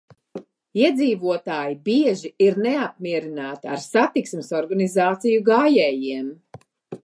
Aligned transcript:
Iedzīvotāji 0.77 1.75
bieži 1.89 2.31
ir 2.47 2.57
neapmierināti 2.67 3.71
ar 3.75 3.85
satiksmes 3.87 4.51
organizāciju 4.63 5.47
gājējiem. 5.55 6.37